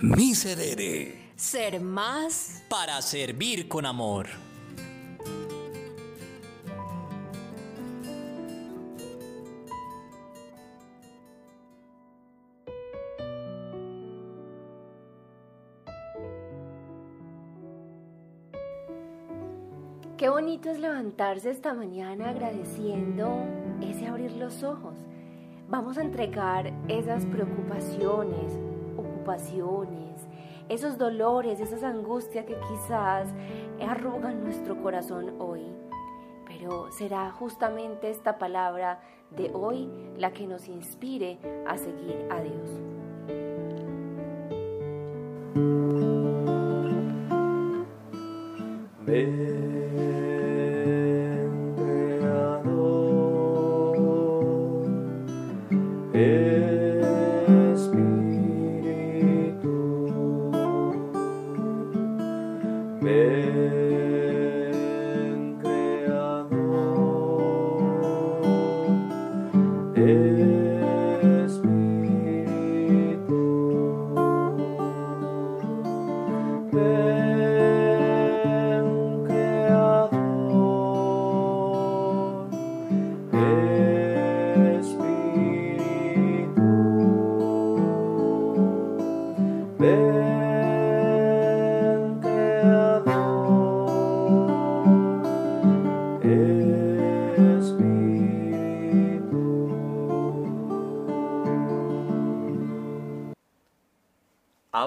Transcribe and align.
Miserere. 0.00 1.32
Ser 1.34 1.80
más 1.80 2.62
para 2.68 3.02
servir 3.02 3.66
con 3.66 3.84
amor. 3.84 4.28
Qué 20.16 20.28
bonito 20.28 20.70
es 20.70 20.78
levantarse 20.78 21.50
esta 21.50 21.74
mañana 21.74 22.30
agradeciendo 22.30 23.44
ese 23.80 24.06
abrir 24.06 24.30
los 24.32 24.62
ojos. 24.62 24.94
Vamos 25.68 25.98
a 25.98 26.02
entregar 26.02 26.72
esas 26.86 27.26
preocupaciones, 27.26 28.52
esos 30.68 30.98
dolores, 30.98 31.60
esas 31.60 31.82
angustias 31.82 32.44
que 32.44 32.56
quizás 32.68 33.28
arrugan 33.86 34.42
nuestro 34.44 34.80
corazón 34.82 35.34
hoy. 35.38 35.62
Pero 36.46 36.90
será 36.92 37.30
justamente 37.30 38.10
esta 38.10 38.38
palabra 38.38 39.00
de 39.30 39.50
hoy 39.52 39.88
la 40.16 40.32
que 40.32 40.46
nos 40.46 40.68
inspire 40.68 41.38
a 41.66 41.76
seguir 41.76 42.26
a 42.30 42.40
Dios. 42.40 42.80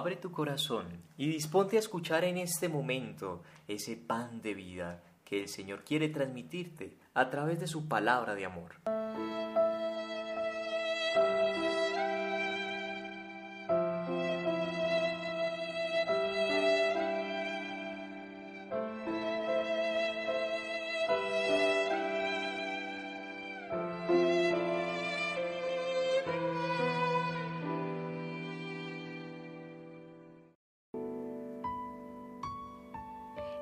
Abre 0.00 0.16
tu 0.16 0.32
corazón 0.32 0.86
y 1.18 1.28
disponte 1.28 1.76
a 1.76 1.78
escuchar 1.78 2.24
en 2.24 2.38
este 2.38 2.70
momento 2.70 3.42
ese 3.68 3.98
pan 3.98 4.40
de 4.40 4.54
vida 4.54 5.02
que 5.26 5.42
el 5.42 5.48
Señor 5.48 5.84
quiere 5.84 6.08
transmitirte 6.08 6.96
a 7.12 7.28
través 7.28 7.60
de 7.60 7.66
su 7.66 7.86
palabra 7.86 8.34
de 8.34 8.46
amor. 8.46 8.99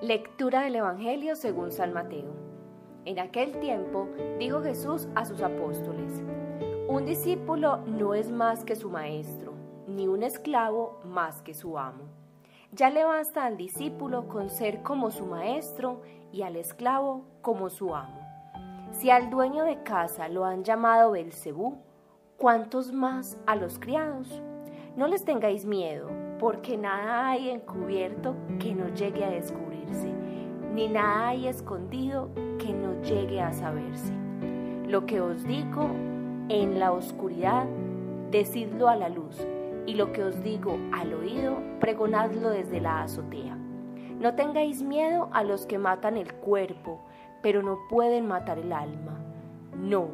Lectura 0.00 0.60
del 0.60 0.76
Evangelio 0.76 1.34
según 1.34 1.72
San 1.72 1.92
Mateo. 1.92 2.32
En 3.04 3.18
aquel 3.18 3.58
tiempo 3.58 4.06
dijo 4.38 4.62
Jesús 4.62 5.08
a 5.16 5.24
sus 5.24 5.42
apóstoles, 5.42 6.22
Un 6.86 7.04
discípulo 7.04 7.78
no 7.78 8.14
es 8.14 8.30
más 8.30 8.64
que 8.64 8.76
su 8.76 8.90
maestro, 8.90 9.54
ni 9.88 10.06
un 10.06 10.22
esclavo 10.22 11.00
más 11.04 11.42
que 11.42 11.52
su 11.52 11.80
amo. 11.80 12.04
Ya 12.70 12.90
le 12.90 13.02
basta 13.02 13.44
al 13.44 13.56
discípulo 13.56 14.28
con 14.28 14.50
ser 14.50 14.84
como 14.84 15.10
su 15.10 15.26
maestro 15.26 16.00
y 16.30 16.42
al 16.42 16.54
esclavo 16.54 17.24
como 17.42 17.68
su 17.68 17.96
amo. 17.96 18.20
Si 18.92 19.10
al 19.10 19.30
dueño 19.30 19.64
de 19.64 19.82
casa 19.82 20.28
lo 20.28 20.44
han 20.44 20.62
llamado 20.62 21.10
Belcebú, 21.10 21.76
¿cuántos 22.36 22.92
más 22.92 23.36
a 23.46 23.56
los 23.56 23.80
criados? 23.80 24.44
No 24.94 25.08
les 25.08 25.24
tengáis 25.24 25.64
miedo, 25.64 26.08
porque 26.38 26.76
nada 26.76 27.30
hay 27.30 27.50
encubierto 27.50 28.36
que 28.60 28.76
no 28.76 28.94
llegue 28.94 29.24
a 29.24 29.30
descubrir 29.30 29.77
ni 30.78 30.86
nada 30.86 31.30
hay 31.30 31.48
escondido 31.48 32.30
que 32.60 32.72
no 32.72 33.02
llegue 33.02 33.40
a 33.40 33.52
saberse. 33.52 34.12
Lo 34.86 35.06
que 35.06 35.20
os 35.20 35.42
digo 35.42 35.90
en 36.48 36.78
la 36.78 36.92
oscuridad, 36.92 37.66
decidlo 38.30 38.88
a 38.88 38.94
la 38.94 39.08
luz, 39.08 39.44
y 39.86 39.94
lo 39.94 40.12
que 40.12 40.22
os 40.22 40.40
digo 40.44 40.78
al 40.92 41.14
oído, 41.14 41.58
pregonadlo 41.80 42.50
desde 42.50 42.80
la 42.80 43.02
azotea. 43.02 43.56
No 44.20 44.36
tengáis 44.36 44.80
miedo 44.84 45.28
a 45.32 45.42
los 45.42 45.66
que 45.66 45.78
matan 45.78 46.16
el 46.16 46.32
cuerpo, 46.32 47.00
pero 47.42 47.60
no 47.60 47.80
pueden 47.90 48.28
matar 48.28 48.60
el 48.60 48.72
alma. 48.72 49.18
No, 49.74 50.10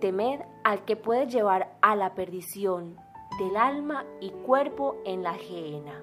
temed 0.00 0.40
al 0.64 0.86
que 0.86 0.96
puede 0.96 1.26
llevar 1.26 1.76
a 1.82 1.94
la 1.94 2.14
perdición 2.14 2.96
del 3.38 3.54
alma 3.58 4.06
y 4.22 4.30
cuerpo 4.30 4.96
en 5.04 5.22
la 5.22 5.34
gehenna. 5.34 6.02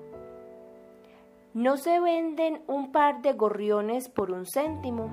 No 1.54 1.78
se 1.78 2.00
venden 2.00 2.64
un 2.66 2.92
par 2.92 3.22
de 3.22 3.34
gorriones 3.34 4.10
por 4.10 4.32
un 4.32 4.48
céntimo, 4.48 5.12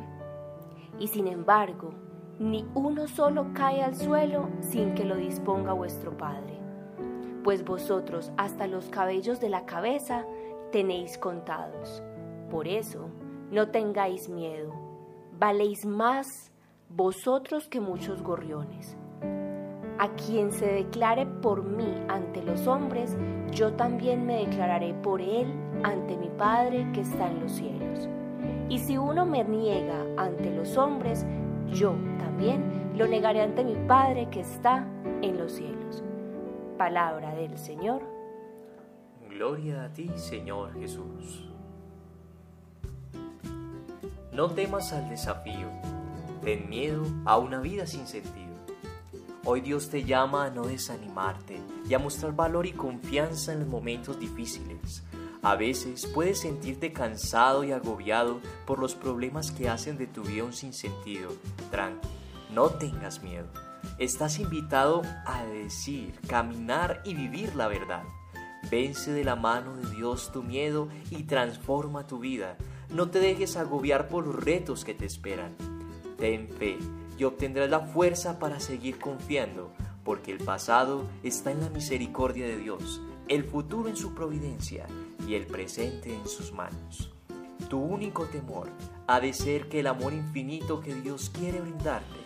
y 0.98 1.08
sin 1.08 1.26
embargo, 1.26 1.92
ni 2.38 2.64
uno 2.74 3.08
solo 3.08 3.52
cae 3.52 3.82
al 3.82 3.94
suelo 3.94 4.48
sin 4.60 4.94
que 4.94 5.04
lo 5.04 5.16
disponga 5.16 5.74
vuestro 5.74 6.16
Padre. 6.16 6.58
Pues 7.44 7.62
vosotros 7.62 8.32
hasta 8.38 8.66
los 8.66 8.88
cabellos 8.88 9.38
de 9.38 9.50
la 9.50 9.66
cabeza 9.66 10.24
tenéis 10.72 11.18
contados. 11.18 12.02
Por 12.50 12.68
eso, 12.68 13.10
no 13.50 13.68
tengáis 13.68 14.30
miedo, 14.30 14.72
valéis 15.38 15.84
más 15.84 16.50
vosotros 16.88 17.68
que 17.68 17.80
muchos 17.80 18.22
gorriones. 18.22 18.96
A 20.00 20.08
quien 20.14 20.50
se 20.50 20.64
declare 20.64 21.26
por 21.26 21.62
mí 21.62 21.94
ante 22.08 22.42
los 22.42 22.66
hombres, 22.66 23.18
yo 23.52 23.74
también 23.74 24.24
me 24.24 24.46
declararé 24.46 24.94
por 24.94 25.20
él 25.20 25.46
ante 25.82 26.16
mi 26.16 26.30
Padre 26.30 26.90
que 26.94 27.02
está 27.02 27.30
en 27.30 27.40
los 27.40 27.52
cielos. 27.52 28.08
Y 28.70 28.78
si 28.78 28.96
uno 28.96 29.26
me 29.26 29.44
niega 29.44 30.06
ante 30.16 30.50
los 30.56 30.78
hombres, 30.78 31.26
yo 31.70 31.94
también 32.18 32.94
lo 32.96 33.06
negaré 33.06 33.42
ante 33.42 33.62
mi 33.62 33.74
Padre 33.86 34.26
que 34.30 34.40
está 34.40 34.86
en 35.20 35.36
los 35.36 35.52
cielos. 35.52 36.02
Palabra 36.78 37.34
del 37.34 37.58
Señor. 37.58 38.00
Gloria 39.28 39.84
a 39.84 39.92
ti, 39.92 40.10
Señor 40.16 40.72
Jesús. 40.80 41.46
No 44.32 44.48
temas 44.48 44.94
al 44.94 45.10
desafío, 45.10 45.68
ten 46.42 46.70
miedo 46.70 47.02
a 47.26 47.36
una 47.36 47.60
vida 47.60 47.86
sin 47.86 48.06
sentido. 48.06 48.49
Hoy 49.44 49.60
Dios 49.60 49.88
te 49.88 50.04
llama 50.04 50.44
a 50.44 50.50
no 50.50 50.66
desanimarte 50.66 51.60
y 51.88 51.94
a 51.94 51.98
mostrar 51.98 52.34
valor 52.34 52.66
y 52.66 52.72
confianza 52.72 53.52
en 53.52 53.60
los 53.60 53.68
momentos 53.68 54.18
difíciles 54.20 55.02
a 55.42 55.56
veces 55.56 56.06
puedes 56.06 56.40
sentirte 56.40 56.92
cansado 56.92 57.64
y 57.64 57.72
agobiado 57.72 58.40
por 58.66 58.78
los 58.78 58.94
problemas 58.94 59.50
que 59.50 59.70
hacen 59.70 59.96
de 59.96 60.06
tu 60.06 60.22
vida 60.22 60.44
un 60.44 60.52
sinsentido. 60.52 61.32
Tranqui, 61.70 62.08
no 62.52 62.68
tengas 62.68 63.22
miedo. 63.22 63.46
Estás 63.98 64.38
invitado 64.38 65.00
a 65.24 65.44
decir, 65.44 66.12
caminar 66.26 67.00
y 67.04 67.14
vivir 67.14 67.56
la 67.56 67.68
verdad. 67.68 68.02
Vence 68.70 69.12
de 69.12 69.24
la 69.24 69.36
mano 69.36 69.74
de 69.76 69.88
Dios 69.94 70.30
tu 70.30 70.42
miedo 70.42 70.88
y 71.10 71.22
transforma 71.22 72.06
tu 72.06 72.18
vida. 72.18 72.58
No 72.90 73.08
te 73.08 73.18
dejes 73.18 73.56
agobiar 73.56 74.08
por 74.08 74.26
los 74.26 74.44
retos 74.44 74.84
que 74.84 74.92
te 74.92 75.06
esperan. 75.06 75.56
Ten 76.18 76.48
fe 76.50 76.76
y 77.20 77.24
obtendrás 77.24 77.68
la 77.68 77.80
fuerza 77.80 78.38
para 78.38 78.60
seguir 78.60 78.98
confiando, 78.98 79.70
porque 80.04 80.32
el 80.32 80.38
pasado 80.38 81.04
está 81.22 81.50
en 81.50 81.60
la 81.60 81.68
misericordia 81.68 82.46
de 82.46 82.56
Dios, 82.56 83.02
el 83.28 83.44
futuro 83.44 83.90
en 83.90 83.96
su 83.96 84.14
providencia 84.14 84.86
y 85.28 85.34
el 85.34 85.44
presente 85.44 86.14
en 86.14 86.26
sus 86.26 86.54
manos. 86.54 87.12
Tu 87.68 87.78
único 87.78 88.24
temor 88.24 88.70
ha 89.06 89.20
de 89.20 89.34
ser 89.34 89.68
que 89.68 89.80
el 89.80 89.88
amor 89.88 90.14
infinito 90.14 90.80
que 90.80 90.94
Dios 90.94 91.28
quiere 91.28 91.60
brindarte, 91.60 92.16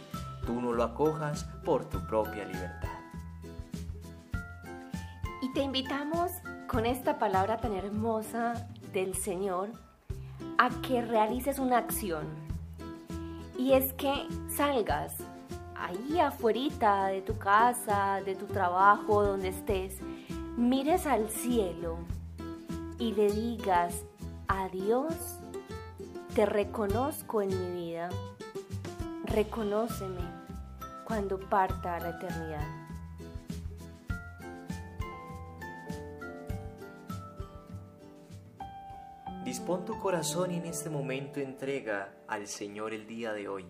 tú 0.47 0.61
no 0.61 0.73
lo 0.73 0.85
acojas 0.85 1.43
por 1.65 1.87
tu 1.87 1.99
propia 2.07 2.45
libertad. 2.45 3.01
Y 5.43 5.53
te 5.55 5.61
invitamos 5.61 6.31
con 6.69 6.87
esta 6.87 7.19
palabra 7.19 7.57
tan 7.57 7.73
hermosa 7.73 8.69
del 8.93 9.17
Señor 9.17 9.71
a 10.57 10.71
que 10.83 11.03
realices 11.03 11.59
una 11.59 11.79
acción. 11.79 12.54
Y 13.57 13.73
es 13.73 13.93
que 13.95 14.13
salgas 14.49 15.15
ahí 15.77 16.19
afuera 16.19 17.07
de 17.07 17.23
tu 17.23 17.39
casa, 17.39 18.21
de 18.25 18.35
tu 18.35 18.47
trabajo, 18.47 19.25
donde 19.25 19.49
estés, 19.49 19.99
mires 20.57 21.07
al 21.07 21.29
cielo 21.29 21.99
y 22.99 23.13
le 23.13 23.31
digas 23.31 24.05
a 24.49 24.69
Dios, 24.69 25.15
te 26.35 26.47
reconozco 26.47 27.43
en 27.43 27.49
mi 27.49 27.83
vida, 27.83 28.09
reconóceme 29.25 30.21
cuando 31.05 31.39
parta 31.39 31.97
a 31.97 32.01
la 32.01 32.11
eternidad. 32.11 32.84
Dispón 39.55 39.85
tu 39.85 39.97
corazón 40.01 40.51
y 40.51 40.57
en 40.57 40.67
este 40.67 40.91
momento 40.91 41.39
entrega 41.39 42.13
al 42.27 42.49
Señor 42.49 42.93
el 42.93 43.07
día 43.07 43.33
de 43.33 43.47
hoy, 43.47 43.65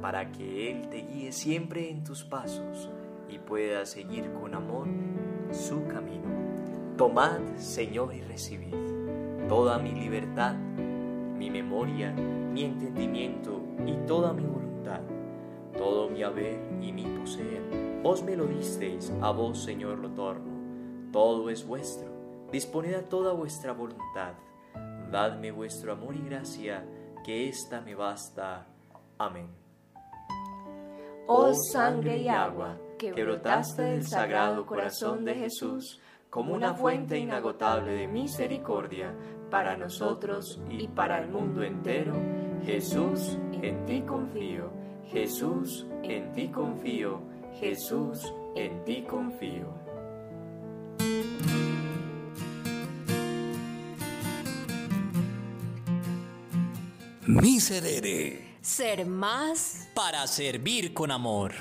para 0.00 0.30
que 0.30 0.70
Él 0.70 0.88
te 0.90 0.98
guíe 0.98 1.32
siempre 1.32 1.90
en 1.90 2.04
tus 2.04 2.22
pasos 2.22 2.88
y 3.28 3.40
puedas 3.40 3.90
seguir 3.90 4.32
con 4.34 4.54
amor 4.54 4.86
su 5.50 5.84
camino. 5.88 6.28
Tomad, 6.96 7.40
Señor, 7.56 8.14
y 8.14 8.20
recibid 8.20 8.76
toda 9.48 9.80
mi 9.80 9.90
libertad, 9.90 10.54
mi 10.54 11.50
memoria, 11.50 12.12
mi 12.12 12.62
entendimiento 12.62 13.60
y 13.86 13.94
toda 14.06 14.32
mi 14.32 14.44
voluntad, 14.44 15.00
todo 15.76 16.08
mi 16.08 16.22
haber 16.22 16.60
y 16.80 16.92
mi 16.92 17.02
poseer. 17.18 18.00
Vos 18.04 18.22
me 18.22 18.36
lo 18.36 18.46
disteis, 18.46 19.12
a 19.20 19.32
vos, 19.32 19.64
Señor, 19.64 19.98
lo 19.98 20.10
torno. 20.10 21.10
Todo 21.10 21.50
es 21.50 21.66
vuestro. 21.66 22.08
Disponed 22.52 22.94
a 22.94 23.08
toda 23.08 23.32
vuestra 23.32 23.72
voluntad 23.72 24.34
dadme 25.10 25.50
vuestro 25.50 25.92
amor 25.92 26.14
y 26.16 26.22
gracia, 26.22 26.84
que 27.24 27.48
ésta 27.48 27.80
me 27.80 27.94
basta. 27.94 28.66
Amén. 29.18 29.48
Oh 31.26 31.52
sangre 31.72 32.18
y 32.18 32.28
agua, 32.28 32.78
que 32.98 33.12
brotaste 33.12 33.82
del 33.82 34.06
sagrado 34.06 34.64
corazón 34.64 35.24
de 35.24 35.34
Jesús, 35.34 36.00
como 36.30 36.54
una 36.54 36.74
fuente 36.74 37.18
inagotable 37.18 37.92
de 37.92 38.08
misericordia 38.08 39.14
para 39.50 39.76
nosotros 39.76 40.60
y 40.70 40.88
para 40.88 41.18
el 41.18 41.28
mundo 41.28 41.62
entero, 41.62 42.14
Jesús, 42.64 43.38
en 43.62 43.84
ti 43.86 44.02
confío, 44.02 44.70
Jesús, 45.06 45.86
en 46.02 46.32
ti 46.32 46.48
confío, 46.48 47.20
Jesús, 47.60 48.32
en 48.54 48.84
ti 48.84 49.02
confío. 49.02 49.87
Miserere. 57.28 58.56
Ser 58.62 59.04
más 59.04 59.86
para 59.94 60.26
servir 60.26 60.94
con 60.94 61.10
amor. 61.10 61.52